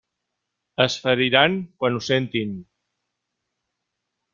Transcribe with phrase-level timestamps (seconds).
[0.85, 2.59] Es feriran quan ho sentin.